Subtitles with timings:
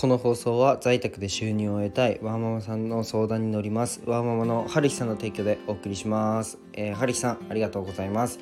[0.00, 4.00] この放送は在宅で収入を得たいワーママさんの相談に乗ります。
[4.06, 8.38] ワーママの春日さんの提供でお送りします、えー、春日さんありがとうございます。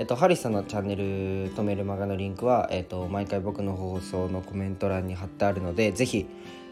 [0.00, 6.26] えっと、ハリスさんのチャンネルとメルマガのリンクは、えっと、毎回僕の放送のコメント欄に貼ってあるので、ぜひ、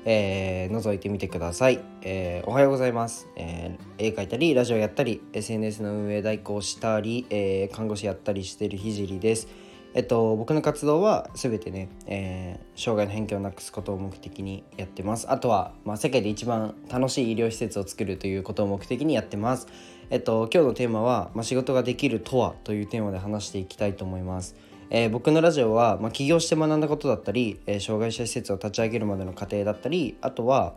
[0.05, 9.47] えー、覗いてみてください、えー、おはようございます、えー、絵描いたり、ラジオやったり、SNS の運営代行したり、え看護師やったりしてるひじりです。
[9.95, 15.31] えっと、僕の活動は全てね、えー、障害の偏見をなくすことを目的にやってます。
[15.31, 19.69] あとは、まあ、世界で一番楽しい医療施設を作るということを目的にやってます。
[20.11, 24.57] えっと今日のテーマは、まあ、仕事ができるとはというテーマで話していきたいと思います。
[24.91, 30.75] えー、僕のラジオは、まあ、起業して学んだことだったり、えー、障害者施設を立ち上げるまでの過程だったりあとは、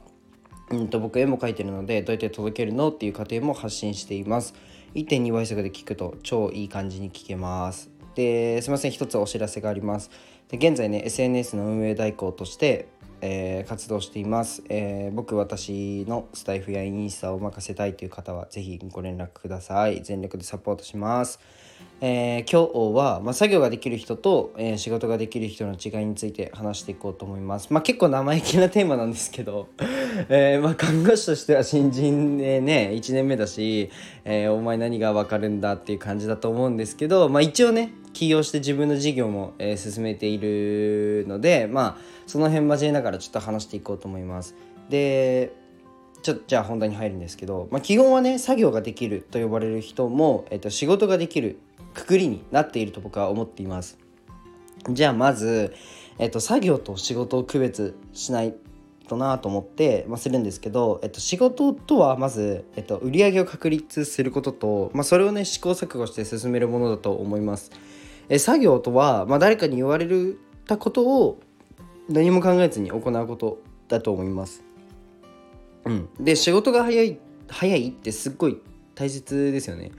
[0.69, 4.53] うんと、僕絵も描いてるのでどうやって届けるのっていう過程も発信しています。
[4.93, 7.96] 1.2倍速で聞くと超いい感じに聞けます。
[8.17, 10.09] ですいません一つお知らせがあります。
[10.49, 12.87] で現在ね SNS の運営代行として
[13.21, 20.01] えー、活動しています、えー、僕私のスタイフやインスタを任せたいという方はぜひご連絡ください。
[20.03, 21.39] 全力でサポートします。
[21.99, 27.73] えー、今日は、まあ、作業ができる人と、えー、仕事ができる人の違いについて話していこうと思います。
[27.73, 29.67] まあ、結構生意気なテーマなんですけど、
[30.29, 33.89] えー、まあ、看護師としては新人でね1年目だし、
[34.25, 44.55] えお前何が分かるんだっていう感じだと思うんですけど、まあ、一応ね起業して自分の事業も、え進めているので、まあ、その辺交えながらちょっと話していこうと思います。
[44.89, 45.53] で
[46.23, 51.59] ちょじゃあ本題に入るんですけど、まあ、基本はね作業ができると呼ばれる人も、えっと、仕事ができる
[51.93, 53.99] くくりになっていると僕は思っています
[54.89, 55.75] じゃあまず、
[56.17, 58.55] えっと、作業と仕事を区別しない
[59.07, 67.71] となと思って、まあ、するんですけど、えっと、仕事とはまず、えっと、売り上げを確立することと、まあ、それをね試行錯誤して進めるものだと思います
[68.29, 70.07] え作業とは、まあ、誰かに言われ
[70.65, 71.39] たことを
[72.09, 74.67] 何も考えずに行うことだと思います
[75.87, 77.17] うん、で仕事が早い
[77.47, 78.57] 早いってすっごい
[78.93, 79.91] 大切ですよね。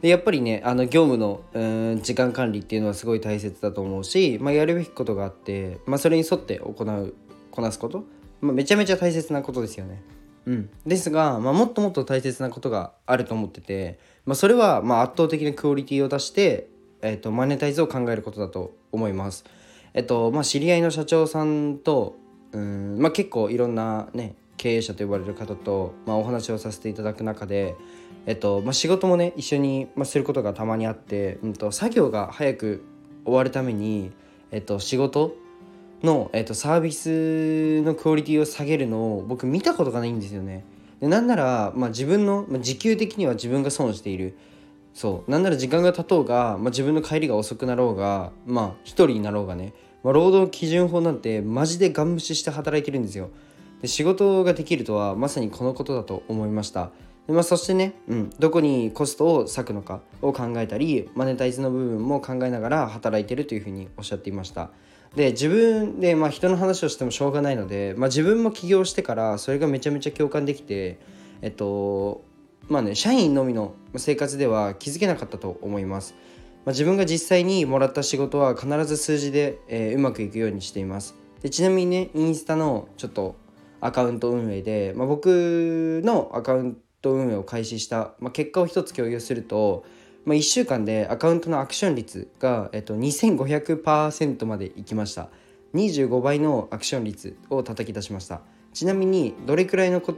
[0.00, 7.14] でやっぱりねあの業務のうん時間管理っていうのはすごい大切だと思うし、まあ、やるべきことがあって、まあ、それに沿って行う
[7.50, 8.04] こなすこと、
[8.40, 10.02] まあ、めちゃめちゃ大切なことですよね。
[10.46, 16.68] うん、ですが、まあ、もっともっと大切なことがあると思ってて、まあ、それはまあ圧倒的なクオリティを出して、
[17.04, 19.44] えー、とマネタイズを考えることだと思います。
[19.92, 22.16] えっとまあ、知り合いの社長さんと
[22.52, 27.76] うん、まあ、結構いろんなね経営者と呼ばれる方と、まあ、お話をさせていただく中で
[28.26, 32.82] えっとまあ、仕事もね一緒に、まあ、することがたまにあって、うんと、作業が早く
[33.24, 34.12] 終わるために、
[34.50, 35.36] えっと、仕事
[36.02, 40.64] の、えっと、サービスのクオリティを下げるのを僕見たことがないんですよね。
[41.00, 44.38] でなんなら、まあ、自分の、まあ、時給的には自分が損している。
[44.94, 45.30] そう。
[45.30, 49.74] なんなら時間が経とうが、まあ、自分の帰りが遅くなろうがまあ一人になろうがね、
[50.04, 53.30] まあ、労働基準法なんてマジでガン無視して働いてるんですよ。
[53.82, 56.90] で仕事ができるとはまさにこのことだと思いました。
[57.26, 64.70] でまあ、そしてね、うん、どこにコストを割くのかを考えたりマネタイズの部分も考えながら働いてるというふうにおっしゃっていました。
[65.16, 70.98] で自分で、まあ、人の話をしてもしょうがないので、まあ、自分も起業してからそれがめちゃめちゃ共感できて
[71.40, 72.24] えっと
[72.68, 76.14] まあね社員のみの生活では気づけなかったと思います、
[76.64, 81.14] まあ、自分が実際にもらった仕事は必ず数字で、えー、うまくいくようにしています。
[81.42, 83.36] でちなみにねインスタのちょっと
[83.80, 89.84] アカウント運営で、まあ、僕のアカウント運営を開始した、まあ、結果を一つ共有すると、
[90.24, 95.28] まあ、1週間でアカウントのアクション率が、えっと、2500%までいきました。
[95.74, 98.40] 25倍のアクション率を叩き出しました。
[98.72, 100.14] ちなみにどれくらいのこ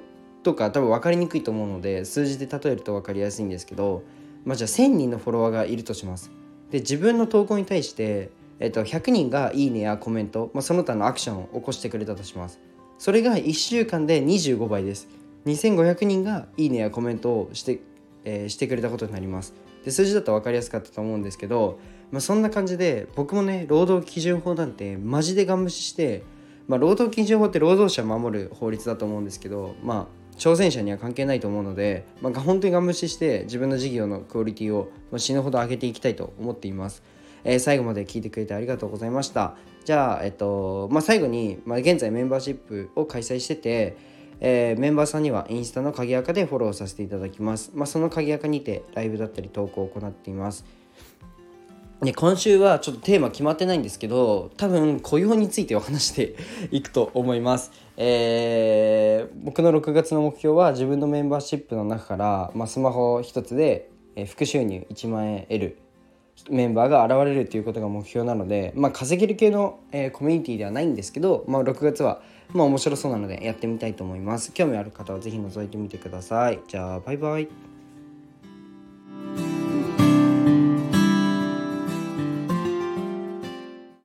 [0.46, 4.04] とか多分分かりにくいと思うので数字で例えると分かりやすいんですけど、
[4.44, 6.30] まあ、じゃあ1000人のフォロワーがいるとします。
[6.70, 8.30] で自分の投稿に対して、
[8.60, 12.60] えっと、100人がいいねやコメント、まあ、その他のアクションを起こしてくれたとします。
[12.96, 15.08] それが1週間で25倍です。
[15.46, 17.80] 2500人がいいねやコメントをして,、
[18.24, 19.52] えー、してくれたことになります。
[19.84, 21.80] で数字だと分かりやすかったと思うんですけど、
[22.12, 26.22] まあ、そんな感じで僕もね労働基準法なんてマジでガン無視して、
[26.68, 37.02] まあ、労働基準法って労働者を守る法律だと思うんですけどまあ挑戦者には関係ないと思うので、まあ、本当にガン無視して自分の事業のクオリティを死ぬほど上げていきたいと思っています。
[37.44, 39.56] えー、最後まで聞いてくれてありがとうございました。
[39.84, 43.96] じゃあ、えっとまあ、最後に、まあ、現在メンバーシップを開催してて、
[44.40, 47.70] えー、メンバーさんにはインスタの鍵垢でフォローさせていただきます。
[47.74, 50.64] まあ、その鍵垢にてライブだったり投稿を行っています。
[52.02, 56.36] で今週はちょっとテーマ決まってないんですけど多分雇用についてお話して
[56.70, 65.78] いくと思います、えー、僕の6月の目標は自分のメンバーシップの中から、まあ、スマホ1つで、え、副収入1万円得る
[66.50, 72.20] メンバーが現れるということが目標なので、まあ、稼げる系の、えー、コミュニティではないんですけど、まあ、6月は、
[72.50, 74.52] まあ、面白そうなのでやってみたいと思います。
[74.52, 76.60] 興味ある方は是非覗いてみてください。
[76.68, 77.75] じゃあバイバイ。